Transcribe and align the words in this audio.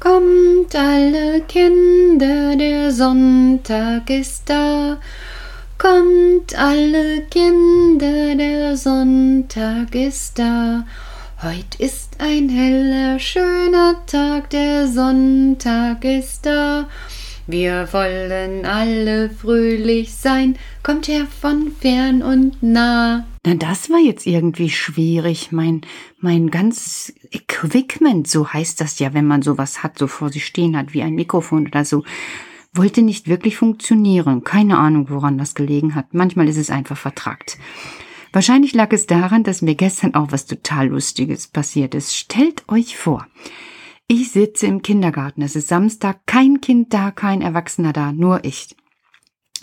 Kommt 0.00 0.74
alle 0.74 1.42
Kinder, 1.42 2.56
der 2.56 2.90
Sonntag 2.90 4.08
ist 4.08 4.48
da. 4.48 4.96
Kommt 5.76 6.58
alle 6.58 7.20
Kinder, 7.28 8.34
der 8.34 8.78
Sonntag 8.78 9.94
ist 9.94 10.38
da. 10.38 10.86
Heut 11.42 11.74
ist 11.78 12.16
ein 12.18 12.48
heller, 12.48 13.18
schöner 13.18 13.96
Tag, 14.06 14.48
der 14.48 14.88
Sonntag 14.88 16.02
ist 16.02 16.46
da. 16.46 16.88
Wir 17.50 17.92
wollen 17.92 18.64
alle 18.64 19.28
fröhlich 19.28 20.14
sein, 20.14 20.56
kommt 20.84 21.08
her 21.08 21.26
von 21.26 21.72
fern 21.80 22.22
und 22.22 22.62
nah. 22.62 23.26
Na, 23.44 23.54
das 23.54 23.90
war 23.90 23.98
jetzt 23.98 24.24
irgendwie 24.28 24.70
schwierig. 24.70 25.50
Mein, 25.50 25.80
mein 26.20 26.52
ganz 26.52 27.12
Equipment, 27.32 28.28
so 28.28 28.52
heißt 28.52 28.80
das 28.80 29.00
ja, 29.00 29.14
wenn 29.14 29.26
man 29.26 29.42
sowas 29.42 29.82
hat, 29.82 29.98
so 29.98 30.06
vor 30.06 30.30
sich 30.30 30.46
stehen 30.46 30.76
hat, 30.76 30.94
wie 30.94 31.02
ein 31.02 31.16
Mikrofon 31.16 31.66
oder 31.66 31.84
so, 31.84 32.04
wollte 32.72 33.02
nicht 33.02 33.26
wirklich 33.26 33.56
funktionieren. 33.56 34.44
Keine 34.44 34.78
Ahnung, 34.78 35.10
woran 35.10 35.36
das 35.36 35.56
gelegen 35.56 35.96
hat. 35.96 36.14
Manchmal 36.14 36.48
ist 36.48 36.56
es 36.56 36.70
einfach 36.70 36.98
vertrackt. 36.98 37.58
Wahrscheinlich 38.32 38.74
lag 38.74 38.92
es 38.92 39.06
daran, 39.06 39.42
dass 39.42 39.60
mir 39.60 39.74
gestern 39.74 40.14
auch 40.14 40.30
was 40.30 40.46
total 40.46 40.86
Lustiges 40.86 41.48
passiert 41.48 41.96
ist. 41.96 42.14
Stellt 42.14 42.62
euch 42.68 42.96
vor, 42.96 43.26
ich 44.10 44.32
sitze 44.32 44.66
im 44.66 44.82
Kindergarten. 44.82 45.40
Es 45.40 45.54
ist 45.54 45.68
Samstag, 45.68 46.26
kein 46.26 46.60
Kind 46.60 46.92
da, 46.92 47.12
kein 47.12 47.42
Erwachsener 47.42 47.92
da, 47.92 48.10
nur 48.10 48.44
ich. 48.44 48.74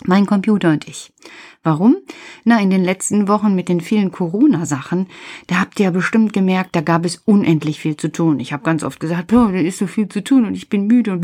Mein 0.06 0.24
Computer 0.24 0.70
und 0.70 0.88
ich. 0.88 1.12
Warum? 1.62 1.96
Na, 2.44 2.58
in 2.58 2.70
den 2.70 2.82
letzten 2.82 3.28
Wochen 3.28 3.54
mit 3.54 3.68
den 3.68 3.82
vielen 3.82 4.10
Corona-Sachen, 4.10 5.08
da 5.48 5.60
habt 5.60 5.78
ihr 5.78 5.84
ja 5.84 5.90
bestimmt 5.90 6.32
gemerkt, 6.32 6.74
da 6.74 6.80
gab 6.80 7.04
es 7.04 7.16
unendlich 7.16 7.78
viel 7.78 7.98
zu 7.98 8.10
tun. 8.10 8.40
Ich 8.40 8.54
habe 8.54 8.62
ganz 8.62 8.84
oft 8.84 9.00
gesagt, 9.00 9.32
da 9.32 9.50
ist 9.50 9.76
so 9.76 9.86
viel 9.86 10.08
zu 10.08 10.24
tun 10.24 10.46
und 10.46 10.54
ich 10.54 10.70
bin 10.70 10.86
müde 10.86 11.12
und 11.12 11.20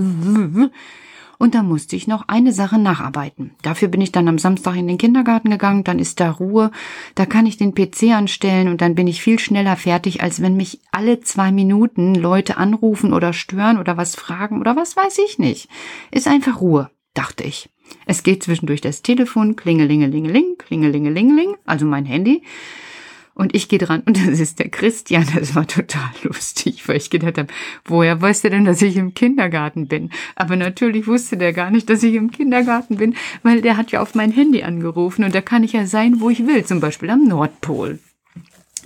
und 1.38 1.54
da 1.54 1.62
musste 1.62 1.96
ich 1.96 2.06
noch 2.06 2.28
eine 2.28 2.52
Sache 2.52 2.78
nacharbeiten. 2.78 3.52
Dafür 3.62 3.88
bin 3.88 4.00
ich 4.00 4.12
dann 4.12 4.28
am 4.28 4.38
Samstag 4.38 4.76
in 4.76 4.86
den 4.86 4.98
Kindergarten 4.98 5.50
gegangen, 5.50 5.84
dann 5.84 5.98
ist 5.98 6.20
da 6.20 6.30
Ruhe, 6.30 6.70
da 7.14 7.26
kann 7.26 7.46
ich 7.46 7.56
den 7.56 7.74
PC 7.74 8.14
anstellen 8.14 8.68
und 8.68 8.80
dann 8.80 8.94
bin 8.94 9.06
ich 9.06 9.22
viel 9.22 9.38
schneller 9.38 9.76
fertig, 9.76 10.22
als 10.22 10.42
wenn 10.42 10.56
mich 10.56 10.80
alle 10.92 11.20
zwei 11.20 11.52
Minuten 11.52 12.14
Leute 12.14 12.56
anrufen 12.56 13.12
oder 13.12 13.32
stören 13.32 13.78
oder 13.78 13.96
was 13.96 14.14
fragen 14.14 14.60
oder 14.60 14.76
was 14.76 14.96
weiß 14.96 15.18
ich 15.26 15.38
nicht. 15.38 15.68
Ist 16.10 16.28
einfach 16.28 16.60
Ruhe, 16.60 16.90
dachte 17.14 17.44
ich. 17.44 17.70
Es 18.06 18.22
geht 18.22 18.42
zwischendurch 18.42 18.80
das 18.80 19.02
Telefon, 19.02 19.56
klingelingelingeling, 19.56 20.56
klingelingelingeling, 20.58 21.56
also 21.64 21.86
mein 21.86 22.06
Handy. 22.06 22.42
Und 23.34 23.54
ich 23.54 23.68
gehe 23.68 23.80
dran 23.80 24.02
und 24.06 24.16
das 24.16 24.38
ist 24.38 24.60
der 24.60 24.68
Christian. 24.68 25.26
Das 25.34 25.54
war 25.54 25.66
total 25.66 26.10
lustig, 26.22 26.86
weil 26.88 26.96
ich 26.96 27.10
gedacht 27.10 27.38
habe, 27.38 27.52
woher 27.84 28.20
weiß 28.20 28.42
der 28.42 28.50
denn, 28.50 28.64
dass 28.64 28.80
ich 28.82 28.96
im 28.96 29.14
Kindergarten 29.14 29.88
bin? 29.88 30.10
Aber 30.36 30.56
natürlich 30.56 31.06
wusste 31.06 31.36
der 31.36 31.52
gar 31.52 31.70
nicht, 31.70 31.90
dass 31.90 32.02
ich 32.02 32.14
im 32.14 32.30
Kindergarten 32.30 32.96
bin, 32.96 33.14
weil 33.42 33.60
der 33.60 33.76
hat 33.76 33.90
ja 33.90 34.00
auf 34.00 34.14
mein 34.14 34.30
Handy 34.30 34.62
angerufen 34.62 35.24
und 35.24 35.34
da 35.34 35.40
kann 35.40 35.64
ich 35.64 35.72
ja 35.72 35.86
sein, 35.86 36.20
wo 36.20 36.30
ich 36.30 36.46
will, 36.46 36.64
zum 36.64 36.80
Beispiel 36.80 37.10
am 37.10 37.26
Nordpol. 37.26 37.98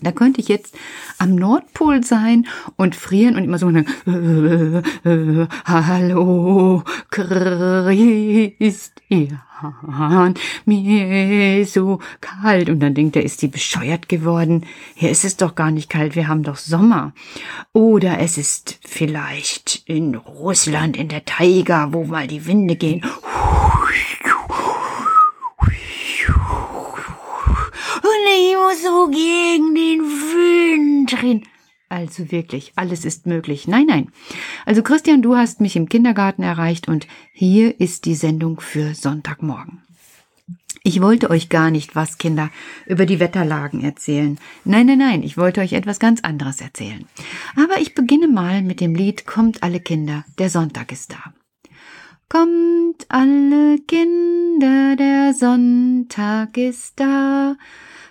Da 0.03 0.13
könnte 0.13 0.41
ich 0.41 0.49
jetzt 0.49 0.77
am 1.19 1.35
Nordpol 1.35 2.05
sein 2.05 2.47
und 2.77 2.95
frieren 2.95 3.37
und 3.37 3.45
immer 3.45 3.59
so 3.59 3.71
sagen, 3.71 3.87
äh, 4.07 5.09
äh, 5.43 5.47
hallo, 5.67 6.85
Christian, 7.11 7.89
mir 10.65 11.67
so 11.67 11.99
kalt. 12.21 12.69
Und 12.69 12.81
dann 12.81 12.95
denkt 12.95 13.17
er, 13.17 13.25
ist 13.25 13.43
die 13.43 13.49
bescheuert 13.49 14.09
geworden? 14.09 14.67
Hier 14.95 15.11
ist 15.11 15.25
es 15.25 15.37
doch 15.37 15.55
gar 15.55 15.71
nicht 15.71 15.91
kalt, 15.91 16.15
wir 16.15 16.29
haben 16.29 16.43
doch 16.43 16.57
Sommer. 16.57 17.13
Oder 17.73 18.21
es 18.21 18.39
ist 18.39 18.79
vielleicht 18.85 19.83
in 19.87 20.15
Russland 20.15 20.97
in 20.97 21.09
der 21.09 21.25
Taiga, 21.25 21.93
wo 21.93 22.05
mal 22.05 22.29
die 22.29 22.47
Winde 22.47 22.77
gehen. 22.77 23.03
Und 23.03 24.38
muss 28.57 28.83
so 28.83 29.09
gegen 29.09 29.75
den 29.75 30.01
Wind 30.01 31.13
drehen. 31.13 31.45
Also 31.89 32.31
wirklich, 32.31 32.73
alles 32.77 33.05
ist 33.05 33.27
möglich. 33.27 33.67
Nein, 33.67 33.87
nein. 33.87 34.13
Also 34.67 34.83
Christian, 34.83 35.23
du 35.23 35.37
hast 35.37 35.61
mich 35.61 35.75
im 35.75 35.89
Kindergarten 35.89 36.43
erreicht 36.43 36.87
und 36.87 37.07
hier 37.33 37.81
ist 37.81 38.05
die 38.05 38.15
Sendung 38.15 38.61
für 38.61 38.95
Sonntagmorgen. 38.95 39.83
Ich 40.83 41.01
wollte 41.01 41.31
euch 41.31 41.49
gar 41.49 41.71
nicht 41.71 41.97
was, 41.97 42.19
Kinder, 42.19 42.51
über 42.87 43.05
die 43.05 43.21
Wetterlagen 43.21 43.83
erzählen. 43.83 44.39
Nein, 44.65 44.87
nein, 44.87 44.99
nein, 44.99 45.23
ich 45.23 45.37
wollte 45.37 45.61
euch 45.61 45.73
etwas 45.73 45.99
ganz 45.99 46.20
anderes 46.23 46.61
erzählen. 46.61 47.05
Aber 47.57 47.81
ich 47.81 47.95
beginne 47.95 48.29
mal 48.29 48.63
mit 48.63 48.81
dem 48.81 48.95
Lied 48.95 49.27
Kommt 49.27 49.63
alle 49.63 49.81
Kinder, 49.81 50.25
der 50.39 50.51
Sonntag 50.51 50.93
ist 50.93 51.13
da. 51.13 51.33
Kommt 52.29 53.07
alle 53.09 53.79
Kinder, 53.87 54.97
der 54.97 55.35
Sonntag 55.35 56.57
ist 56.57 57.01
da. 57.01 57.57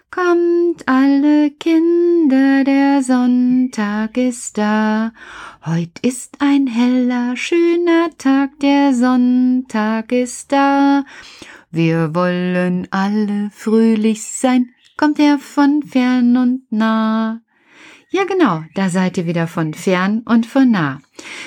Kommt 0.10 0.88
alle 0.88 1.52
Kinder, 1.52 2.64
der 2.64 3.04
Sonntag 3.04 4.16
ist 4.18 4.58
da. 4.58 5.12
Heut 5.66 6.00
ist 6.02 6.38
ein 6.40 6.66
heller, 6.66 7.36
schöner 7.36 8.10
Tag, 8.18 8.58
der 8.62 8.94
Sonntag 8.94 10.12
ist 10.14 10.52
da. 10.52 11.04
Wir 11.72 12.16
wollen 12.16 12.88
alle 12.92 13.50
fröhlich 13.52 14.24
sein, 14.24 14.70
kommt 14.96 15.20
er 15.20 15.40
von 15.40 15.84
fern 15.84 16.38
und 16.38 16.72
nah. 16.72 17.42
Ja, 18.10 18.24
genau, 18.24 18.64
da 18.74 18.90
seid 18.90 19.18
ihr 19.18 19.26
wieder 19.26 19.48
von 19.48 19.74
fern 19.74 20.22
und 20.24 20.46
von 20.46 20.72
nah. 20.72 21.02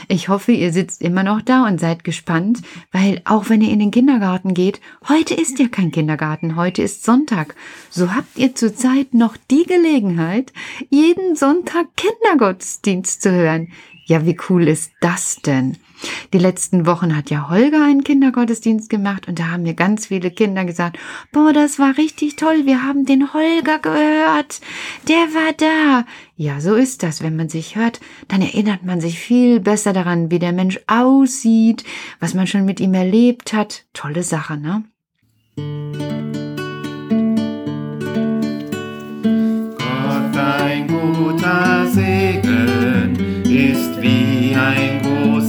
Ich 0.08 0.28
hoffe, 0.28 0.52
ihr 0.52 0.74
sitzt 0.74 1.00
immer 1.00 1.22
noch 1.22 1.40
da 1.40 1.66
und 1.66 1.80
seid 1.80 2.04
gespannt, 2.04 2.60
weil 2.92 3.22
auch 3.24 3.48
wenn 3.48 3.62
ihr 3.62 3.70
in 3.70 3.78
den 3.78 3.90
Kindergarten 3.90 4.52
geht, 4.52 4.78
heute 5.08 5.32
ist 5.32 5.58
ja 5.58 5.68
kein 5.68 5.90
Kindergarten, 5.90 6.56
heute 6.56 6.82
ist 6.82 7.02
Sonntag. 7.02 7.54
So 7.88 8.14
habt 8.14 8.36
ihr 8.36 8.54
zurzeit 8.54 9.14
noch 9.14 9.38
die 9.50 9.64
Gelegenheit, 9.64 10.52
jeden 10.90 11.34
Sonntag 11.34 11.86
Kindergottesdienst 11.96 13.22
zu 13.22 13.30
hören. 13.32 13.72
Ja, 14.04 14.26
wie 14.26 14.36
cool 14.50 14.68
ist 14.68 14.92
das 15.00 15.36
denn? 15.36 15.78
Die 16.32 16.38
letzten 16.38 16.86
Wochen 16.86 17.16
hat 17.16 17.30
ja 17.30 17.48
Holger 17.48 17.84
einen 17.84 18.04
Kindergottesdienst 18.04 18.88
gemacht 18.88 19.28
und 19.28 19.38
da 19.38 19.48
haben 19.50 19.64
mir 19.64 19.74
ganz 19.74 20.06
viele 20.06 20.30
Kinder 20.30 20.64
gesagt, 20.64 20.98
boah, 21.32 21.52
das 21.52 21.78
war 21.78 21.96
richtig 21.96 22.36
toll, 22.36 22.66
wir 22.66 22.82
haben 22.82 23.04
den 23.04 23.32
Holger 23.32 23.78
gehört, 23.78 24.60
der 25.08 25.16
war 25.34 25.52
da. 25.56 26.04
Ja, 26.36 26.60
so 26.60 26.74
ist 26.74 27.02
das, 27.02 27.22
wenn 27.22 27.36
man 27.36 27.48
sich 27.48 27.76
hört, 27.76 28.00
dann 28.28 28.40
erinnert 28.40 28.84
man 28.84 29.00
sich 29.00 29.18
viel 29.18 29.60
besser 29.60 29.92
daran, 29.92 30.30
wie 30.30 30.38
der 30.38 30.52
Mensch 30.52 30.80
aussieht, 30.86 31.84
was 32.18 32.34
man 32.34 32.46
schon 32.46 32.64
mit 32.64 32.80
ihm 32.80 32.94
erlebt 32.94 33.52
hat. 33.52 33.84
Tolle 33.92 34.22
Sache, 34.22 34.56
ne? 34.56 34.84
Gott, 39.76 40.36
ein 40.36 40.86
guter 40.86 41.86
Segen 41.86 43.14
ist 43.44 44.00
wie 44.00 44.54
ein 44.54 45.02
großes 45.02 45.39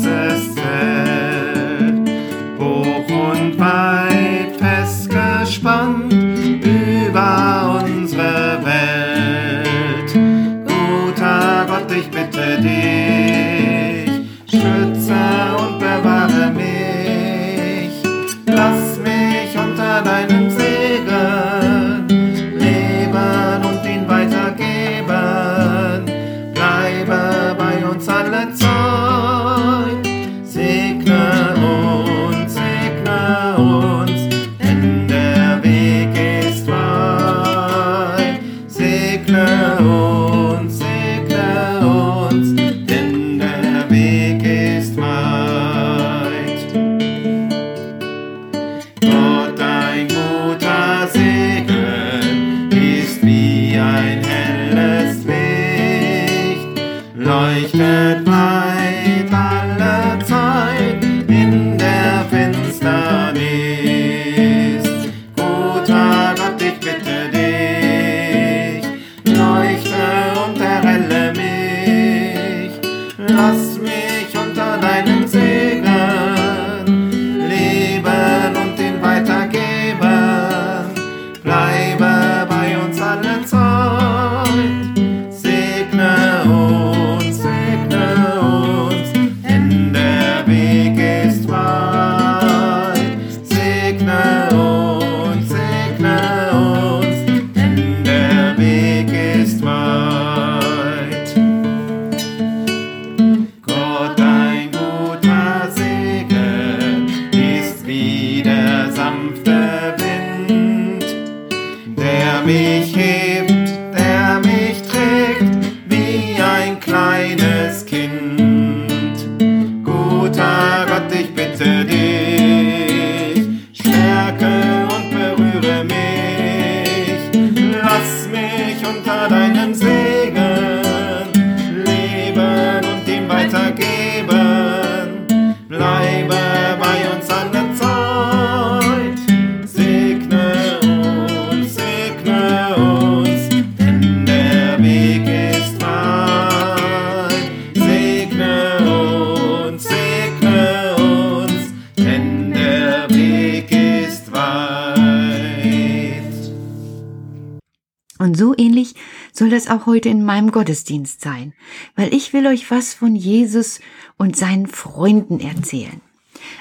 So 158.33 158.53
ähnlich 158.55 158.95
soll 159.33 159.49
das 159.49 159.67
auch 159.67 159.85
heute 159.85 160.09
in 160.09 160.23
meinem 160.23 160.51
Gottesdienst 160.51 161.21
sein, 161.21 161.53
weil 161.95 162.13
ich 162.13 162.33
will 162.33 162.47
euch 162.47 162.69
was 162.69 162.93
von 162.93 163.15
Jesus 163.15 163.79
und 164.17 164.37
seinen 164.37 164.67
Freunden 164.67 165.39
erzählen. 165.39 166.01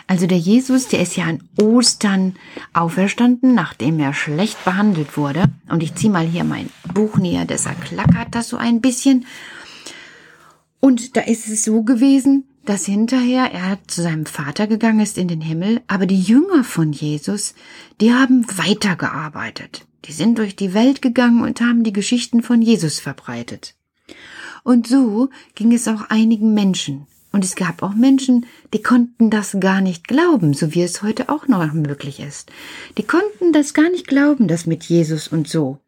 Also 0.07 0.27
der 0.27 0.39
Jesus, 0.39 0.89
der 0.89 1.03
ist 1.03 1.17
ja 1.17 1.25
an 1.25 1.43
Ostern 1.61 2.35
auferstanden, 2.73 3.55
nachdem 3.55 3.99
er 3.99 4.13
schlecht 4.13 4.65
behandelt 4.65 5.17
wurde. 5.17 5.45
Und 5.69 5.83
ich 5.83 5.95
ziehe 5.95 6.13
mal 6.13 6.27
hier 6.27 6.45
mein 6.45 6.71
Buch 6.93 7.17
näher, 7.17 7.45
deshalb 7.45 7.81
klackert 7.83 8.35
das 8.35 8.49
so 8.49 8.57
ein 8.57 8.81
bisschen. 8.81 9.27
Und 10.81 11.17
da 11.17 11.21
ist 11.23 11.49
es 11.49 11.65
so 11.65 11.83
gewesen, 11.83 12.45
dass 12.65 12.87
hinterher 12.87 13.53
er 13.53 13.79
zu 13.87 14.03
seinem 14.03 14.27
Vater 14.27 14.67
gegangen 14.67 15.01
ist 15.01 15.19
in 15.19 15.29
den 15.29 15.41
Himmel, 15.41 15.81
aber 15.87 16.07
die 16.07 16.21
Jünger 16.21 16.65
von 16.65 16.93
Jesus, 16.93 17.55
die 18.01 18.13
haben 18.13 18.47
weitergearbeitet. 18.57 19.87
Die 20.05 20.13
sind 20.13 20.39
durch 20.39 20.57
die 20.57 20.75
Welt 20.75 21.03
gegangen 21.03 21.43
und 21.43 21.61
haben 21.61 21.85
die 21.85 21.93
Geschichten 21.93 22.43
von 22.43 22.63
Jesus 22.63 23.01
verbreitet. 23.01 23.75
Und 24.63 24.87
so 24.87 25.31
ging 25.55 25.73
es 25.73 25.89
auch 25.89 26.11
einigen 26.11 26.55
Menschen. 26.55 27.07
Und 27.33 27.45
es 27.45 27.55
gab 27.55 27.83
auch 27.83 27.95
Menschen, 27.95 28.47
die 28.75 28.83
konnten 28.83 29.31
das 29.31 29.57
gar 29.61 29.81
nicht 29.81 30.09
glauben, 30.09 30.53
so 30.53 30.75
wie 30.75 30.83
es 30.83 31.03
heute 31.03 31.29
auch 31.29 31.47
noch 31.47 31.73
möglich 31.73 32.19
ist. 32.19 32.51
Die 32.99 33.05
konnten 33.05 33.53
das 33.53 33.73
gar 33.73 33.89
nicht 33.89 34.09
glauben, 34.09 34.49
das 34.49 34.67
mit 34.67 34.85
Jesus 34.85 35.29
und 35.29 35.49
so. 35.49 35.79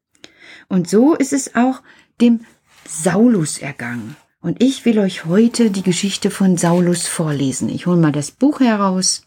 Und 0.69 0.89
so 0.89 1.15
ist 1.15 1.33
es 1.33 1.55
auch 1.57 1.83
dem 2.21 2.41
Saulus 2.89 3.59
ergangen. 3.59 4.17
Und 4.41 4.63
ich 4.63 4.85
will 4.85 4.99
euch 4.99 5.25
heute 5.25 5.71
die 5.71 5.83
Geschichte 5.83 6.31
von 6.31 6.57
Saulus 6.57 7.07
vorlesen. 7.09 7.69
Ich 7.69 7.87
hole 7.87 7.97
mal 7.97 8.13
das 8.13 8.31
Buch 8.31 8.61
heraus 8.61 9.27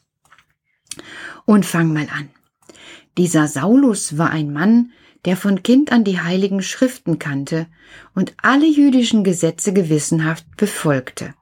und 1.46 1.66
fang 1.66 1.92
mal 1.92 2.08
an. 2.12 2.30
Dieser 3.18 3.48
Saulus 3.48 4.18
war 4.18 4.30
ein 4.32 4.52
Mann, 4.52 4.92
der 5.26 5.38
von 5.38 5.64
Kind 5.64 5.92
an 5.92 6.04
die 6.04 6.20
heiligen 6.20 6.62
Schriften 6.62 7.20
kannte 7.20 7.68
und 8.14 8.34
alle 8.42 8.68
jüdischen 8.68 9.24
Gesetze 9.24 9.74
gewissenhaft 9.74 10.46
befolgte. 10.58 11.34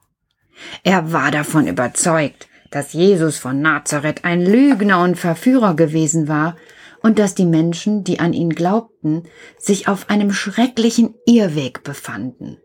Er 0.84 1.12
war 1.12 1.32
davon 1.32 1.68
überzeugt, 1.68 2.48
dass 2.72 2.94
Jesus 2.94 3.38
von 3.38 3.62
Nazareth 3.62 4.24
ein 4.24 4.44
Lügner 4.44 5.04
und 5.04 5.16
Verführer 5.16 5.76
gewesen 5.76 6.28
war 6.28 6.56
und 7.02 7.20
dass 7.20 7.36
die 7.36 7.46
Menschen, 7.46 8.04
die 8.04 8.20
an 8.20 8.34
ihn 8.34 8.52
glaubten, 8.52 9.24
sich 9.60 9.88
auf 9.88 10.10
einem 10.10 10.32
schrecklichen 10.32 11.14
Irrweg 11.26 11.84
befanden. 11.84 12.58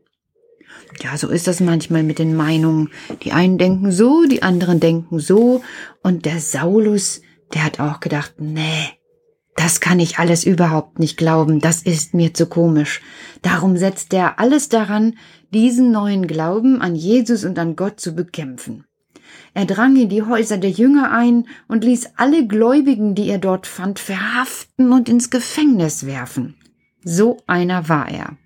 Ja, 1.03 1.17
so 1.17 1.29
ist 1.29 1.47
das 1.47 1.61
manchmal 1.61 2.03
mit 2.03 2.19
den 2.19 2.37
Meinungen. 2.37 2.91
Die 3.23 3.33
einen 3.33 3.59
denken 3.59 3.93
so, 3.93 4.25
die 4.25 4.43
anderen 4.43 4.81
denken 4.81 5.19
so. 5.19 5.63
Und 6.03 6.25
der 6.25 6.41
Saulus, 6.41 7.21
der 7.53 7.65
hat 7.65 7.81
auch 7.81 8.01
gedacht, 8.01 8.35
nee, 8.39 8.98
das 9.59 9.81
kann 9.81 9.99
ich 9.99 10.21
alles 10.21 10.45
überhaupt 10.45 11.01
nicht 11.01 11.17
glauben, 11.17 11.59
das 11.59 11.83
ist 11.83 12.15
mir 12.15 12.33
zu 12.33 12.47
komisch. 12.47 13.01
Darum 13.43 13.77
setzt 13.77 14.15
er 14.15 14.39
alles 14.39 14.69
daran, 14.69 15.17
diesen 15.53 15.91
neuen 15.91 16.29
Glauben 16.29 16.81
an 16.81 16.95
Jesus 16.95 17.45
und 17.45 17.59
an 17.59 17.75
Gott 17.75 17.99
zu 17.99 18.15
bekämpfen. 18.15 18.85
Er 19.55 19.65
drang 19.65 19.97
in 19.97 20.11
die 20.11 20.23
Häuser 20.23 20.59
der 20.59 20.71
Jünger 20.71 21.11
ein 21.11 21.49
und 21.67 21.83
ließ 21.83 22.11
alle 22.15 22.47
Gläubigen, 22.47 23.17
die 23.17 23.29
er 23.29 23.39
dort 23.39 23.67
fand, 23.67 23.99
verhaften 23.99 24.93
und 24.93 25.09
ins 25.09 25.29
Gefängnis 25.29 26.07
werfen. 26.07 26.55
So 27.03 27.39
einer 27.49 27.89
war 27.89 28.09
er. 28.09 28.37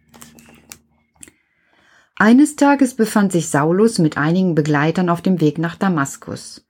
Eines 2.16 2.56
Tages 2.56 2.94
befand 2.94 3.32
sich 3.32 3.50
Saulus 3.50 3.98
mit 3.98 4.16
einigen 4.16 4.54
Begleitern 4.54 5.10
auf 5.10 5.20
dem 5.20 5.42
Weg 5.42 5.58
nach 5.58 5.76
Damaskus. 5.76 6.64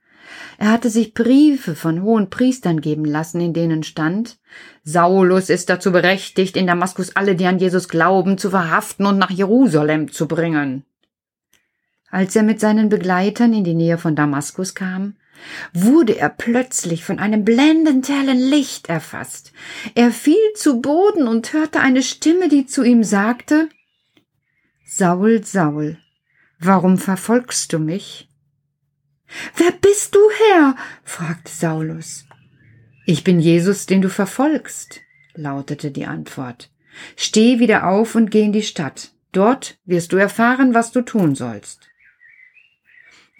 Er 0.57 0.71
hatte 0.71 0.89
sich 0.89 1.13
Briefe 1.13 1.75
von 1.75 2.03
hohen 2.03 2.29
Priestern 2.29 2.81
geben 2.81 3.05
lassen, 3.05 3.41
in 3.41 3.53
denen 3.53 3.83
stand 3.83 4.37
Saulus 4.83 5.49
ist 5.49 5.69
dazu 5.69 5.91
berechtigt, 5.91 6.57
in 6.57 6.67
Damaskus 6.67 7.15
alle, 7.15 7.35
die 7.35 7.45
an 7.45 7.59
Jesus 7.59 7.87
glauben, 7.87 8.37
zu 8.37 8.49
verhaften 8.49 9.05
und 9.05 9.17
nach 9.17 9.31
Jerusalem 9.31 10.11
zu 10.11 10.27
bringen. 10.27 10.83
Als 12.09 12.35
er 12.35 12.43
mit 12.43 12.59
seinen 12.59 12.89
Begleitern 12.89 13.53
in 13.53 13.63
die 13.63 13.73
Nähe 13.73 13.97
von 13.97 14.15
Damaskus 14.15 14.75
kam, 14.75 15.15
wurde 15.73 16.17
er 16.17 16.29
plötzlich 16.29 17.03
von 17.03 17.19
einem 17.19 17.43
blendend 17.43 18.07
hellen 18.07 18.37
Licht 18.37 18.87
erfasst. 18.87 19.51
Er 19.95 20.11
fiel 20.11 20.53
zu 20.55 20.81
Boden 20.81 21.27
und 21.27 21.53
hörte 21.53 21.79
eine 21.79 22.03
Stimme, 22.03 22.49
die 22.49 22.65
zu 22.65 22.83
ihm 22.83 23.03
sagte 23.03 23.69
Saul, 24.85 25.43
Saul, 25.43 25.97
warum 26.59 26.97
verfolgst 26.97 27.73
du 27.73 27.79
mich? 27.79 28.29
Wer 29.55 29.71
bist 29.71 30.15
du, 30.15 30.19
Herr? 30.37 30.75
fragte 31.03 31.51
Saulus. 31.51 32.25
Ich 33.05 33.23
bin 33.23 33.39
Jesus, 33.39 33.85
den 33.85 34.01
du 34.01 34.09
verfolgst, 34.09 35.01
lautete 35.35 35.91
die 35.91 36.05
Antwort. 36.05 36.69
Steh 37.15 37.59
wieder 37.59 37.87
auf 37.87 38.15
und 38.15 38.31
geh 38.31 38.43
in 38.43 38.53
die 38.53 38.61
Stadt. 38.61 39.11
Dort 39.31 39.77
wirst 39.85 40.13
du 40.13 40.17
erfahren, 40.17 40.73
was 40.73 40.91
du 40.91 41.01
tun 41.01 41.35
sollst. 41.35 41.89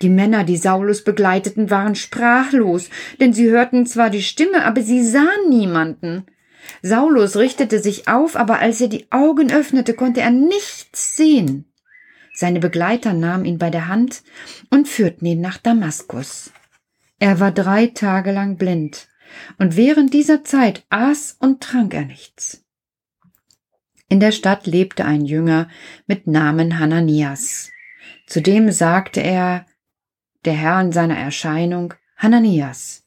Die 0.02 0.10
Männer, 0.10 0.44
die 0.44 0.58
Saulus 0.58 1.04
begleiteten, 1.04 1.70
waren 1.70 1.96
sprachlos, 1.96 2.90
denn 3.20 3.32
sie 3.32 3.50
hörten 3.50 3.86
zwar 3.86 4.10
die 4.10 4.24
Stimme, 4.24 4.66
aber 4.66 4.82
sie 4.82 5.06
sahen 5.06 5.50
niemanden. 5.50 6.26
Saulus 6.82 7.38
richtete 7.38 7.80
sich 7.80 8.08
auf, 8.08 8.36
aber 8.36 8.60
als 8.60 8.82
er 8.82 8.88
die 8.88 9.12
Augen 9.12 9.52
öffnete, 9.52 9.94
konnte 9.94 10.22
er 10.22 10.32
nichts 10.32 11.16
sehen. 11.16 11.66
Seine 12.34 12.60
Begleiter 12.60 13.14
nahmen 13.14 13.46
ihn 13.46 13.60
bei 13.60 13.70
der 13.70 13.88
Hand 13.88 14.24
und 14.70 14.88
führten 14.88 15.26
ihn 15.26 15.40
nach 15.40 15.58
Damaskus. 15.58 16.52
Er 17.20 17.40
war 17.40 17.52
drei 17.52 17.88
Tage 17.88 18.32
lang 18.32 18.58
blind, 18.58 19.08
und 19.60 19.78
während 19.78 20.14
dieser 20.14 20.44
Zeit 20.44 20.86
aß 20.90 21.38
und 21.40 21.62
trank 21.62 21.94
er 21.94 22.06
nichts. 22.06 22.66
In 24.10 24.20
der 24.20 24.32
Stadt 24.32 24.68
lebte 24.68 25.06
ein 25.06 25.26
Jünger 25.26 25.70
mit 26.08 26.28
Namen 26.28 26.80
Hananias. 26.80 27.72
Zudem 28.28 28.72
sagte 28.72 29.22
er, 29.22 29.66
der 30.46 30.54
Herr 30.54 30.82
in 30.82 30.92
seiner 30.92 31.18
Erscheinung, 31.18 31.94
Hananias. 32.18 33.06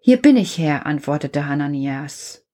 Hier 0.00 0.20
bin 0.20 0.36
ich, 0.36 0.58
Herr, 0.58 0.86
antwortete 0.86 1.46
Hananias. 1.46 2.45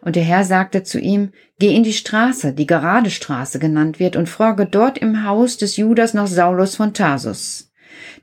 Und 0.00 0.16
der 0.16 0.22
Herr 0.22 0.44
sagte 0.44 0.82
zu 0.82 0.98
ihm, 0.98 1.32
Geh 1.58 1.74
in 1.74 1.82
die 1.82 1.92
Straße, 1.92 2.52
die 2.52 2.66
gerade 2.66 3.10
Straße 3.10 3.58
genannt 3.58 4.00
wird, 4.00 4.16
und 4.16 4.28
frage 4.28 4.66
dort 4.66 4.98
im 4.98 5.24
Haus 5.24 5.56
des 5.56 5.76
Judas 5.76 6.14
nach 6.14 6.26
Saulus 6.26 6.76
von 6.76 6.94
Tarsus. 6.94 7.72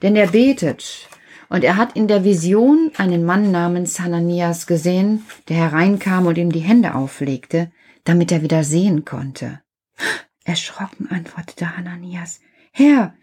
Denn 0.01 0.15
er 0.15 0.27
betet, 0.27 1.07
und 1.49 1.63
er 1.63 1.77
hat 1.77 1.95
in 1.95 2.07
der 2.07 2.23
Vision 2.23 2.91
einen 2.97 3.23
Mann 3.23 3.51
namens 3.51 3.99
Hananias 3.99 4.67
gesehen, 4.67 5.25
der 5.49 5.57
hereinkam 5.57 6.25
und 6.25 6.37
ihm 6.37 6.51
die 6.51 6.59
Hände 6.59 6.95
auflegte, 6.95 7.71
damit 8.03 8.31
er 8.31 8.41
wieder 8.41 8.63
sehen 8.63 9.05
konnte. 9.05 9.61
Erschrocken 10.43 11.09
antwortete 11.09 11.77
Hananias, 11.77 12.39
Herr, 12.79 13.15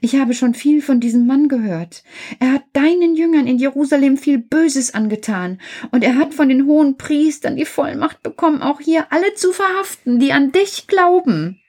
ich 0.00 0.16
habe 0.16 0.32
schon 0.32 0.54
viel 0.54 0.80
von 0.80 0.98
diesem 0.98 1.26
Mann 1.26 1.50
gehört. 1.50 2.02
Er 2.40 2.52
hat 2.52 2.64
deinen 2.72 3.14
Jüngern 3.14 3.46
in 3.46 3.58
Jerusalem 3.58 4.16
viel 4.16 4.38
Böses 4.38 4.94
angetan, 4.94 5.60
und 5.90 6.02
er 6.02 6.16
hat 6.16 6.32
von 6.32 6.48
den 6.48 6.64
hohen 6.64 6.96
Priestern 6.96 7.56
die 7.56 7.66
Vollmacht 7.66 8.22
bekommen, 8.22 8.62
auch 8.62 8.80
hier 8.80 9.12
alle 9.12 9.34
zu 9.34 9.52
verhaften, 9.52 10.18
die 10.18 10.32
an 10.32 10.50
dich 10.50 10.86
glauben. 10.86 11.60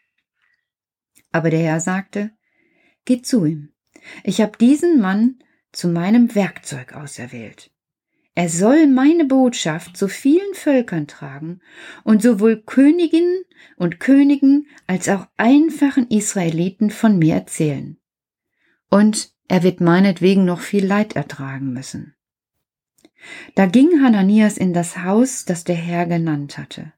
Aber 1.33 1.49
der 1.49 1.59
Herr 1.59 1.81
sagte, 1.81 2.31
Geh 3.03 3.21
zu 3.21 3.43
ihm. 3.43 3.73
Ich 4.23 4.39
habe 4.39 4.57
diesen 4.57 5.01
Mann 5.01 5.39
zu 5.73 5.89
meinem 5.89 6.35
Werkzeug 6.35 6.93
auserwählt. 6.93 7.72
Er 8.35 8.49
soll 8.49 8.87
meine 8.87 9.25
Botschaft 9.25 9.95
zu 9.95 10.07
vielen 10.07 10.53
Völkern 10.53 11.07
tragen 11.07 11.61
und 12.03 12.21
sowohl 12.21 12.63
Königinnen 12.63 13.43
und 13.77 13.99
Königen 13.99 14.67
als 14.87 15.07
auch 15.07 15.27
einfachen 15.37 16.07
Israeliten 16.09 16.89
von 16.89 17.19
mir 17.19 17.35
erzählen. 17.35 17.97
Und 18.89 19.31
er 19.47 19.61
wird 19.61 19.81
meinetwegen 19.81 20.45
noch 20.45 20.61
viel 20.61 20.85
Leid 20.85 21.15
ertragen 21.15 21.73
müssen. 21.73 22.15
Da 23.55 23.67
ging 23.67 24.01
Hananias 24.01 24.57
in 24.57 24.73
das 24.73 25.03
Haus, 25.03 25.45
das 25.45 25.63
der 25.63 25.75
Herr 25.75 26.07
genannt 26.07 26.57
hatte. 26.57 26.91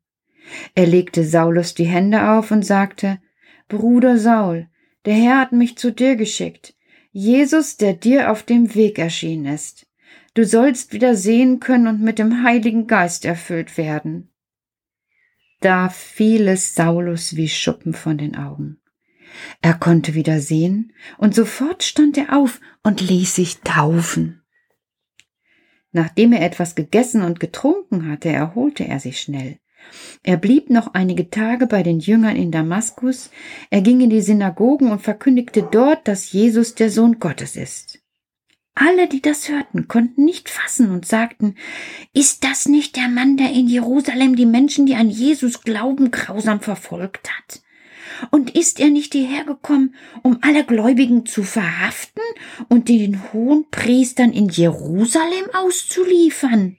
Er 0.73 0.87
legte 0.87 1.25
Saulus 1.25 1.73
die 1.73 1.85
Hände 1.85 2.29
auf 2.31 2.51
und 2.51 2.63
sagte, 2.63 3.19
Bruder 3.67 4.17
Saul, 4.17 4.69
der 5.05 5.15
Herr 5.15 5.39
hat 5.39 5.51
mich 5.51 5.77
zu 5.77 5.91
dir 5.91 6.15
geschickt, 6.15 6.75
Jesus, 7.11 7.77
der 7.77 7.93
dir 7.93 8.31
auf 8.31 8.43
dem 8.43 8.73
Weg 8.75 8.99
erschienen 8.99 9.53
ist. 9.53 9.87
Du 10.35 10.45
sollst 10.45 10.91
wieder 10.91 11.15
sehen 11.15 11.61
können 11.61 11.87
und 11.87 12.01
mit 12.01 12.19
dem 12.19 12.43
Heiligen 12.43 12.87
Geist 12.87 13.23
erfüllt 13.23 13.77
werden. 13.77 14.29
Da 15.61 15.87
fiel 15.87 16.49
es 16.49 16.75
Saulus 16.75 17.37
wie 17.37 17.47
Schuppen 17.47 17.93
von 17.93 18.17
den 18.17 18.35
Augen. 18.35 18.77
Er 19.61 19.73
konnte 19.73 20.13
wieder 20.13 20.41
sehen, 20.41 20.91
und 21.17 21.33
sofort 21.33 21.83
stand 21.83 22.17
er 22.17 22.37
auf 22.37 22.59
und 22.83 23.01
ließ 23.01 23.33
sich 23.35 23.61
taufen. 23.61 24.41
Nachdem 25.93 26.33
er 26.33 26.41
etwas 26.41 26.75
gegessen 26.75 27.21
und 27.21 27.39
getrunken 27.39 28.09
hatte, 28.09 28.27
erholte 28.27 28.85
er 28.85 28.99
sich 28.99 29.21
schnell. 29.21 29.59
Er 30.21 30.35
blieb 30.35 30.69
noch 30.69 30.93
einige 30.93 31.29
Tage 31.29 31.65
bei 31.65 31.81
den 31.81 31.99
Jüngern 31.99 32.35
in 32.35 32.51
Damaskus, 32.51 33.31
er 33.69 33.81
ging 33.81 34.01
in 34.01 34.09
die 34.09 34.21
Synagogen 34.21 34.91
und 34.91 35.01
verkündigte 35.01 35.63
dort, 35.63 36.09
dass 36.09 36.33
Jesus 36.33 36.75
der 36.75 36.89
Sohn 36.89 37.19
Gottes 37.19 37.55
ist. 37.55 38.04
Alle, 38.75 39.07
die 39.07 39.21
das 39.21 39.47
hörten, 39.47 39.87
konnten 39.87 40.25
nicht 40.25 40.49
fassen 40.49 40.91
und 40.91 41.05
sagten, 41.05 41.55
ist 42.13 42.43
das 42.43 42.67
nicht 42.67 42.97
der 42.97 43.07
Mann, 43.07 43.37
der 43.37 43.51
in 43.51 43.69
Jerusalem 43.69 44.35
die 44.35 44.45
Menschen, 44.45 44.85
die 44.85 44.95
an 44.95 45.09
Jesus 45.09 45.61
glauben, 45.61 46.11
grausam 46.11 46.59
verfolgt 46.59 47.29
hat? 47.31 47.61
Und 48.31 48.53
ist 48.53 48.81
er 48.81 48.89
nicht 48.89 49.13
hierher 49.13 49.45
gekommen, 49.45 49.95
um 50.23 50.39
alle 50.41 50.65
Gläubigen 50.65 51.25
zu 51.25 51.43
verhaften 51.43 52.21
und 52.67 52.89
den 52.89 53.31
hohen 53.31 53.69
Priestern 53.71 54.33
in 54.33 54.49
Jerusalem 54.49 55.45
auszuliefern? 55.53 56.77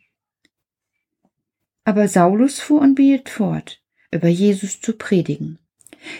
Aber 1.84 2.08
Saulus 2.08 2.60
fuhr 2.60 2.82
und 2.82 2.94
behielt 2.94 3.30
fort, 3.30 3.80
über 4.10 4.28
Jesus 4.28 4.80
zu 4.80 4.92
predigen. 4.92 5.58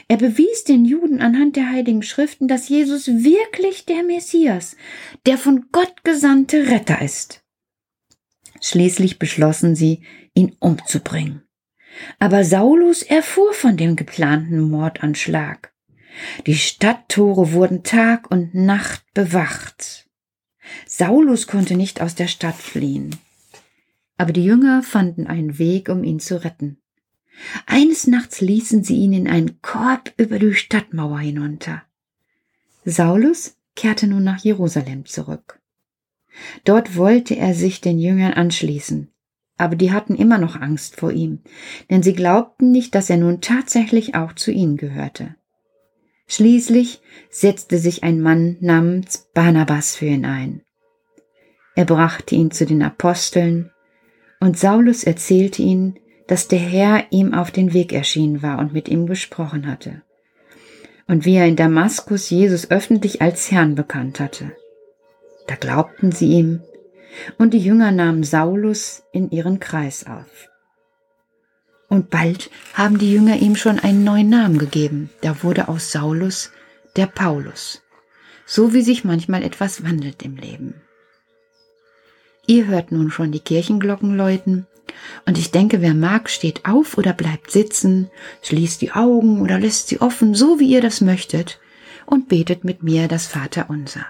Er 0.09 0.17
bewies 0.17 0.65
den 0.65 0.85
Juden 0.85 1.21
anhand 1.21 1.57
der 1.57 1.71
heiligen 1.71 2.03
Schriften, 2.03 2.49
dass 2.49 2.69
Jesus 2.69 3.07
wirklich 3.07 3.87
der 3.87 4.03
Messias, 4.03 4.77
der 5.27 5.39
von 5.39 5.67
Gott 5.73 6.05
gesandte 6.05 6.69
Retter 6.69 7.03
ist. 7.03 7.45
Schließlich 8.61 9.19
beschlossen 9.19 9.77
sie, 9.77 10.03
ihn 10.35 10.57
umzubringen. 10.61 11.43
Aber 12.19 12.45
Saulus 12.45 13.03
erfuhr 13.03 13.53
von 13.53 13.77
dem 13.77 13.97
geplanten 13.97 14.61
Mordanschlag. 14.61 15.73
Die 16.47 16.57
Stadttore 16.57 17.53
wurden 17.53 17.83
Tag 17.83 18.31
und 18.31 18.55
Nacht 18.55 19.05
bewacht. 19.15 20.07
Saulus 20.87 21.47
konnte 21.47 21.77
nicht 21.77 22.01
aus 22.01 22.15
der 22.15 22.29
Stadt 22.29 22.57
fliehen. 22.57 23.17
Aber 24.17 24.33
die 24.33 24.45
Jünger 24.45 24.83
fanden 24.83 25.27
einen 25.27 25.59
Weg, 25.59 25.89
um 25.89 26.05
ihn 26.05 26.21
zu 26.21 26.43
retten. 26.43 26.79
Eines 27.67 28.07
Nachts 28.07 28.41
ließen 28.41 28.83
sie 28.83 28.97
ihn 28.97 29.13
in 29.13 29.29
einen 29.29 29.61
Korb 29.63 30.13
über 30.17 30.39
die 30.39 30.55
Stadtmauer 30.55 31.21
hinunter. 31.21 31.83
Saulus 32.85 33.57
kehrte 33.75 34.07
nun 34.07 34.25
nach 34.25 34.39
Jerusalem 34.39 35.05
zurück. 35.07 35.61
Dort 36.65 36.97
wollte 36.97 37.37
er 37.37 37.55
sich 37.55 37.81
den 37.81 37.99
Jüngern 37.99 38.33
anschließen, 38.33 39.11
aber 39.57 39.77
die 39.77 39.93
hatten 39.93 40.15
immer 40.15 40.39
noch 40.39 40.61
Angst 40.61 40.97
vor 40.97 41.13
ihm, 41.13 41.41
denn 41.91 42.03
sie 42.03 42.13
glaubten 42.13 42.73
nicht, 42.73 42.95
dass 42.95 43.11
er 43.11 43.17
nun 43.17 43.41
tatsächlich 43.41 44.15
auch 44.15 44.33
zu 44.35 44.51
ihnen 44.51 44.77
gehörte. 44.77 45.35
Schließlich 46.29 47.01
setzte 47.31 47.79
sich 47.79 48.03
ein 48.03 48.21
Mann 48.21 48.57
namens 48.61 49.29
Barnabas 49.33 49.95
für 49.95 50.07
ihn 50.07 50.25
ein. 50.25 50.63
Er 51.75 51.85
brachte 51.85 52.35
ihn 52.35 52.51
zu 52.51 52.67
den 52.67 52.83
Aposteln, 52.83 53.71
und 54.41 54.59
Saulus 54.59 55.05
erzählte 55.05 55.63
ihnen, 55.63 55.99
dass 56.27 56.49
der 56.49 56.59
Herr 56.59 57.05
ihm 57.11 57.35
auf 57.35 57.51
den 57.51 57.73
Weg 57.73 57.93
erschienen 57.93 58.43
war 58.43 58.59
und 58.59 58.73
mit 58.73 58.89
ihm 58.89 59.07
gesprochen 59.07 59.67
hatte. 59.67 60.03
Und 61.07 61.25
wie 61.25 61.37
er 61.37 61.47
in 61.47 61.57
Damaskus 61.57 62.31
Jesus 62.31 62.71
öffentlich 62.71 63.23
als 63.23 63.51
Herrn 63.51 63.77
bekannt 63.77 64.19
hatte. 64.19 64.53
Da 65.47 65.55
glaubten 65.55 66.11
sie 66.11 66.27
ihm, 66.27 66.63
und 67.39 67.55
die 67.55 67.59
Jünger 67.59 67.93
nahmen 67.93 68.25
Saulus 68.25 69.05
in 69.13 69.31
ihren 69.31 69.61
Kreis 69.61 70.07
auf. 70.07 70.51
Und 71.89 72.11
bald 72.11 72.51
haben 72.75 72.99
die 72.99 73.13
Jünger 73.13 73.37
ihm 73.37 73.57
schon 73.57 73.79
einen 73.79 74.05
neuen 74.05 74.29
Namen 74.29 74.59
gegeben. 74.59 75.11
Da 75.21 75.43
wurde 75.43 75.69
aus 75.69 75.93
Saulus 75.93 76.51
der 76.97 77.07
Paulus. 77.07 77.83
So 78.45 78.75
wie 78.75 78.83
sich 78.83 79.05
manchmal 79.05 79.43
etwas 79.43 79.85
wandelt 79.85 80.23
im 80.23 80.37
Leben. 80.37 80.75
Ihr 82.47 82.67
hört 82.67 82.93
nun 82.93 83.11
schon 83.11 83.33
die 83.33 83.41
Kirchenglocken 83.41 84.17
läuten, 84.17 84.67
und 85.27 85.39
ich 85.39 85.51
denke, 85.51 85.81
wer 85.81 85.95
mag, 85.95 86.31
steht 86.31 86.65
auf 86.67 86.99
oder 86.99 87.13
bleibt 87.13 87.51
sitzen, 87.51 88.11
schließt 88.43 88.81
die 88.81 88.93
Augen 88.93 89.43
oder 89.43 89.59
lässt 89.59 89.89
sie 89.89 90.01
offen, 90.01 90.35
so 90.35 90.61
wie 90.61 90.69
ihr 90.69 90.81
das 90.81 91.01
möchtet, 91.01 91.61
und 92.07 92.29
betet 92.29 92.65
mit 92.65 92.83
mir 92.83 93.09
das 93.09 93.27
Vaterunser. 93.27 94.07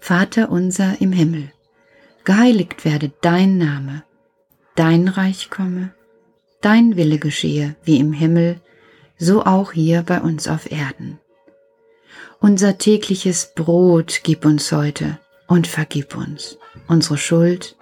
Vater 0.00 0.50
unser 0.50 1.00
im 1.00 1.12
Himmel, 1.12 1.52
geheiligt 2.24 2.84
werde 2.84 3.12
dein 3.20 3.58
Name, 3.58 4.04
dein 4.74 5.08
Reich 5.08 5.50
komme, 5.50 5.92
dein 6.60 6.96
Wille 6.96 7.18
geschehe, 7.18 7.76
wie 7.84 7.98
im 7.98 8.12
Himmel, 8.12 8.60
so 9.18 9.44
auch 9.44 9.72
hier 9.72 10.02
bei 10.02 10.20
uns 10.20 10.48
auf 10.48 10.70
Erden. 10.70 11.18
Unser 12.40 12.78
tägliches 12.78 13.52
Brot 13.54 14.20
gib 14.22 14.44
uns 14.44 14.70
heute 14.72 15.18
und 15.46 15.66
vergib 15.66 16.16
uns 16.16 16.58
unsere 16.86 17.18
Schuld, 17.18 17.76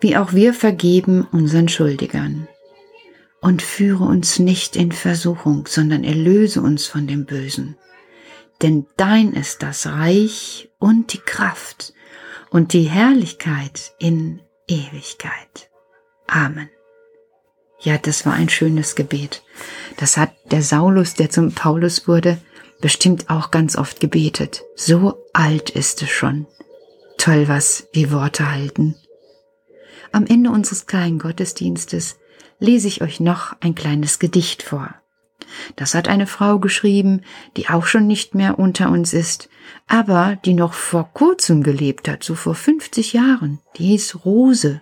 wie 0.00 0.16
auch 0.16 0.32
wir 0.32 0.54
vergeben 0.54 1.26
unseren 1.32 1.68
Schuldigern. 1.68 2.48
Und 3.40 3.62
führe 3.62 4.04
uns 4.04 4.38
nicht 4.38 4.76
in 4.76 4.92
Versuchung, 4.92 5.66
sondern 5.68 6.04
erlöse 6.04 6.60
uns 6.62 6.86
von 6.86 7.06
dem 7.06 7.26
Bösen. 7.26 7.76
Denn 8.62 8.86
dein 8.96 9.32
ist 9.32 9.62
das 9.62 9.86
Reich 9.86 10.70
und 10.78 11.12
die 11.12 11.18
Kraft 11.18 11.92
und 12.50 12.72
die 12.72 12.84
Herrlichkeit 12.84 13.92
in 13.98 14.40
Ewigkeit. 14.66 15.70
Amen. 16.26 16.70
Ja, 17.80 17.98
das 17.98 18.24
war 18.24 18.32
ein 18.32 18.48
schönes 18.48 18.94
Gebet. 18.94 19.42
Das 19.98 20.16
hat 20.16 20.32
der 20.50 20.62
Saulus, 20.62 21.14
der 21.14 21.30
zum 21.30 21.52
Paulus 21.52 22.08
wurde, 22.08 22.38
bestimmt 22.80 23.30
auch 23.30 23.50
ganz 23.50 23.76
oft 23.76 24.00
gebetet. 24.00 24.64
So 24.74 25.22
alt 25.32 25.70
ist 25.70 26.02
es 26.02 26.10
schon. 26.10 26.46
Toll, 27.18 27.48
was 27.48 27.88
wie 27.92 28.10
Worte 28.10 28.50
halten. 28.50 28.96
Am 30.16 30.24
Ende 30.24 30.48
unseres 30.50 30.86
kleinen 30.86 31.18
Gottesdienstes 31.18 32.18
lese 32.58 32.88
ich 32.88 33.02
euch 33.02 33.20
noch 33.20 33.54
ein 33.60 33.74
kleines 33.74 34.18
Gedicht 34.18 34.62
vor. 34.62 34.94
Das 35.76 35.94
hat 35.94 36.08
eine 36.08 36.26
Frau 36.26 36.58
geschrieben, 36.58 37.20
die 37.58 37.68
auch 37.68 37.84
schon 37.84 38.06
nicht 38.06 38.34
mehr 38.34 38.58
unter 38.58 38.90
uns 38.90 39.12
ist, 39.12 39.50
aber 39.86 40.38
die 40.42 40.54
noch 40.54 40.72
vor 40.72 41.10
kurzem 41.12 41.62
gelebt 41.62 42.08
hat, 42.08 42.24
so 42.24 42.34
vor 42.34 42.54
50 42.54 43.12
Jahren. 43.12 43.60
Die 43.76 43.88
hieß 43.88 44.24
Rose. 44.24 44.80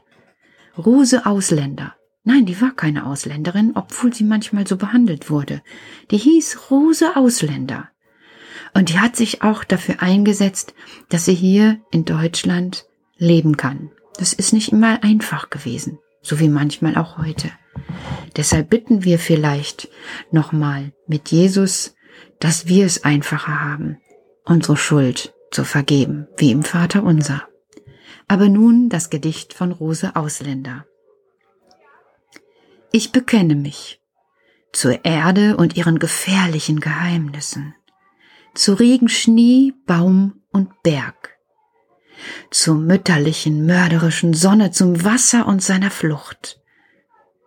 Rose 0.78 1.26
Ausländer. 1.26 1.96
Nein, 2.22 2.46
die 2.46 2.60
war 2.60 2.70
keine 2.70 3.04
Ausländerin, 3.04 3.72
obwohl 3.74 4.14
sie 4.14 4.22
manchmal 4.22 4.68
so 4.68 4.76
behandelt 4.76 5.30
wurde. 5.30 5.62
Die 6.12 6.18
hieß 6.18 6.70
Rose 6.70 7.16
Ausländer. 7.16 7.88
Und 8.72 8.90
die 8.90 9.00
hat 9.00 9.16
sich 9.16 9.42
auch 9.42 9.64
dafür 9.64 10.00
eingesetzt, 10.00 10.74
dass 11.08 11.24
sie 11.24 11.34
hier 11.34 11.80
in 11.90 12.04
Deutschland 12.04 12.86
leben 13.18 13.56
kann. 13.56 13.90
Das 14.18 14.32
ist 14.32 14.52
nicht 14.52 14.72
immer 14.72 15.02
einfach 15.02 15.50
gewesen, 15.50 15.98
so 16.22 16.38
wie 16.40 16.48
manchmal 16.48 16.96
auch 16.96 17.18
heute. 17.18 17.50
Deshalb 18.36 18.70
bitten 18.70 19.04
wir 19.04 19.18
vielleicht 19.18 19.88
nochmal 20.30 20.92
mit 21.06 21.30
Jesus, 21.30 21.94
dass 22.40 22.66
wir 22.66 22.86
es 22.86 23.04
einfacher 23.04 23.60
haben, 23.60 23.98
unsere 24.44 24.76
Schuld 24.76 25.34
zu 25.50 25.64
vergeben, 25.64 26.28
wie 26.36 26.50
im 26.50 26.62
Vater 26.62 27.02
unser. 27.02 27.48
Aber 28.28 28.48
nun 28.48 28.88
das 28.88 29.10
Gedicht 29.10 29.54
von 29.54 29.72
Rose 29.72 30.16
Ausländer. 30.16 30.86
Ich 32.92 33.12
bekenne 33.12 33.54
mich 33.54 34.00
zur 34.72 35.04
Erde 35.04 35.56
und 35.56 35.76
ihren 35.76 35.98
gefährlichen 35.98 36.80
Geheimnissen, 36.80 37.74
zu 38.54 38.74
Regen, 38.74 39.08
Schnee, 39.08 39.72
Baum 39.86 40.42
und 40.50 40.82
Berg, 40.82 41.33
zur 42.50 42.76
mütterlichen, 42.76 43.66
mörderischen 43.66 44.34
Sonne, 44.34 44.70
zum 44.70 45.04
Wasser 45.04 45.46
und 45.46 45.62
seiner 45.62 45.90
Flucht, 45.90 46.60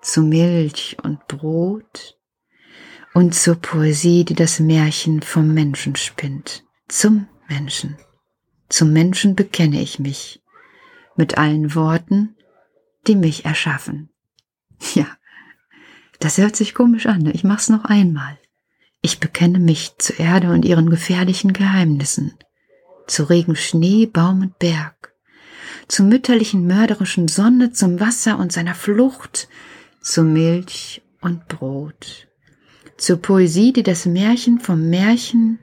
zu 0.02 0.22
Milch 0.22 0.98
und 1.04 1.28
Brot 1.28 2.18
und 3.14 3.34
zur 3.34 3.56
Poesie, 3.56 4.26
die 4.26 4.36
das 4.36 4.60
Märchen 4.60 5.22
vom 5.22 5.54
Menschen 5.54 5.96
spinnt, 5.96 6.64
zum 6.88 7.28
Menschen. 7.48 7.98
Zum 8.70 8.92
Menschen 8.92 9.36
bekenne 9.36 9.82
ich 9.82 10.00
mich, 10.00 10.42
mit 11.16 11.38
allen 11.38 11.74
Worten, 11.74 12.36
die 13.08 13.16
mich 13.16 13.46
erschaffen. 13.46 14.10
Ja, 14.94 15.08
das 16.20 16.38
hört 16.38 16.56
sich 16.56 16.76
komisch 16.76 17.08
an, 17.08 17.22
ne? 17.22 17.32
ich 17.32 17.44
mach's 17.44 17.70
noch 17.70 17.86
einmal. 17.86 18.38
Ich 19.02 19.20
bekenne 19.20 19.60
mich 19.60 19.98
zur 19.98 20.20
Erde 20.20 20.52
und 20.52 20.66
ihren 20.66 20.90
gefährlichen 20.90 21.54
Geheimnissen, 21.54 22.36
zu 23.08 23.24
Regen, 23.24 23.56
Schnee, 23.56 24.06
Baum 24.06 24.42
und 24.42 24.60
Berg, 24.60 25.14
zur 25.88 26.06
mütterlichen 26.06 26.68
mörderischen 26.68 27.28
Sonne, 27.28 27.72
zum 27.72 28.00
Wasser 28.00 28.38
und 28.38 28.52
seiner 28.52 28.76
Flucht, 28.76 29.48
zu 30.02 30.24
Milch 30.24 31.02
und 31.22 31.48
Brot, 31.48 32.28
zur 32.98 33.18
Poesie, 33.22 33.74
die 33.74 33.84
das 33.84 34.06
Märchen 34.06 34.60
vom 34.60 34.90
Märchen, 34.90 35.60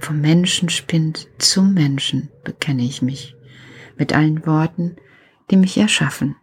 vom 0.00 0.20
Menschen 0.20 0.68
spinnt, 0.68 1.28
zum 1.38 1.74
Menschen 1.74 2.30
bekenne 2.44 2.82
ich 2.82 3.02
mich, 3.02 3.36
mit 3.96 4.14
allen 4.14 4.46
Worten, 4.46 4.96
die 5.50 5.56
mich 5.56 5.76
erschaffen. 5.76 6.36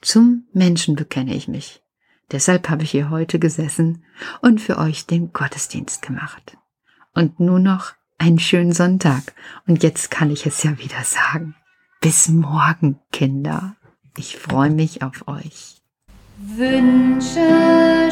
Zum 0.00 0.46
Menschen 0.52 0.96
bekenne 0.96 1.34
ich 1.34 1.48
mich. 1.48 1.82
Deshalb 2.32 2.68
habe 2.68 2.82
ich 2.82 2.90
hier 2.90 3.10
heute 3.10 3.38
gesessen 3.38 4.04
und 4.40 4.60
für 4.60 4.78
euch 4.78 5.06
den 5.06 5.32
Gottesdienst 5.32 6.02
gemacht. 6.02 6.56
Und 7.14 7.40
nun 7.40 7.62
noch 7.62 7.92
einen 8.22 8.38
schönen 8.38 8.72
Sonntag. 8.72 9.34
Und 9.66 9.82
jetzt 9.82 10.10
kann 10.10 10.30
ich 10.30 10.46
es 10.46 10.62
ja 10.62 10.78
wieder 10.78 11.02
sagen. 11.04 11.54
Bis 12.00 12.28
morgen, 12.28 12.98
Kinder. 13.10 13.74
Ich 14.16 14.36
freue 14.36 14.70
mich 14.70 15.02
auf 15.02 15.26
euch. 15.26 15.82
Wünsche 16.38 18.10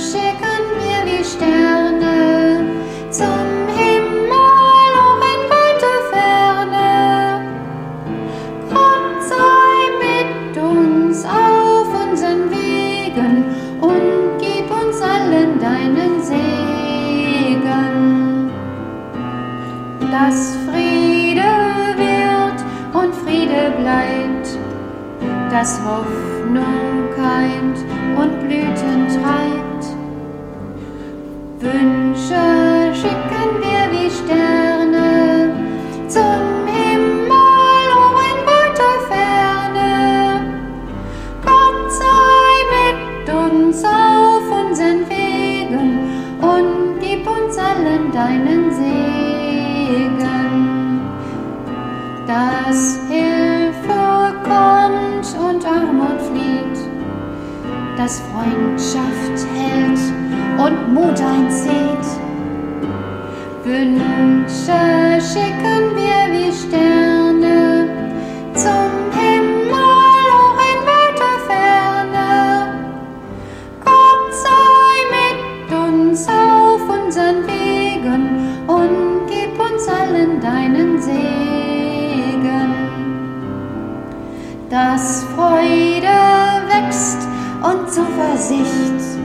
Gesicht. 88.40 89.20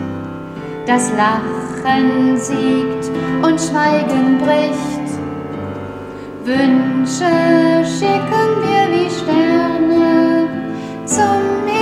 Das 0.86 1.10
Lachen 1.14 2.36
siegt 2.36 3.10
und 3.42 3.62
Schweigen 3.62 4.38
bricht. 4.40 5.08
Wünsche 6.44 7.86
schicken 7.86 8.50
wir 8.62 8.84
wie 8.92 9.10
Sterne 9.10 10.50
zum 11.06 11.64
Meer. 11.64 11.75